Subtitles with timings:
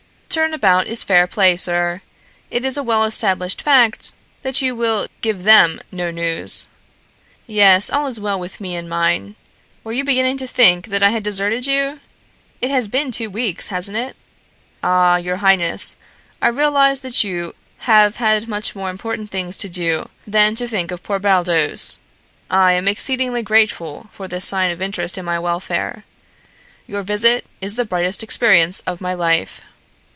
[0.33, 2.01] "Turn about is fair play, sir.
[2.49, 6.67] It is a well established fact that you will give them no news.
[7.45, 9.35] Yes, all is well with me and mine.
[9.83, 11.99] Were you beginning to think that I had deserted you?
[12.61, 14.15] It has been two weeks, hasn't it?"
[14.81, 15.97] "Ah, your highness,
[16.41, 20.91] I realize that you have had much more important things to do than to think
[20.91, 21.99] of poor Baldos,
[22.49, 26.05] I am exceedingly grateful for this sign of interest in my welfare.
[26.87, 29.59] Your visit is the brightest experience of my life."